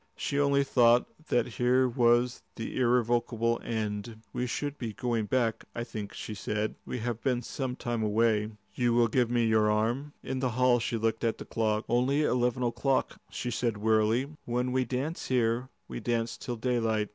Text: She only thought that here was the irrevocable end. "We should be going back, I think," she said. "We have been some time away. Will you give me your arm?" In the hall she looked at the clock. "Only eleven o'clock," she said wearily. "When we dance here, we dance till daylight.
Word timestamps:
She 0.15 0.39
only 0.39 0.63
thought 0.63 1.05
that 1.27 1.45
here 1.45 1.87
was 1.87 2.41
the 2.55 2.75
irrevocable 2.79 3.61
end. 3.63 4.23
"We 4.33 4.47
should 4.47 4.79
be 4.79 4.93
going 4.93 5.27
back, 5.27 5.63
I 5.75 5.83
think," 5.83 6.15
she 6.15 6.33
said. 6.33 6.73
"We 6.87 6.97
have 6.97 7.21
been 7.21 7.43
some 7.43 7.75
time 7.75 8.01
away. 8.01 8.47
Will 8.47 8.57
you 8.73 9.07
give 9.09 9.29
me 9.29 9.45
your 9.45 9.69
arm?" 9.69 10.13
In 10.23 10.39
the 10.39 10.49
hall 10.57 10.79
she 10.79 10.97
looked 10.97 11.23
at 11.23 11.37
the 11.37 11.45
clock. 11.45 11.85
"Only 11.87 12.23
eleven 12.23 12.63
o'clock," 12.63 13.21
she 13.29 13.51
said 13.51 13.77
wearily. 13.77 14.25
"When 14.45 14.71
we 14.71 14.85
dance 14.85 15.27
here, 15.27 15.69
we 15.87 15.99
dance 15.99 16.35
till 16.35 16.55
daylight. 16.55 17.09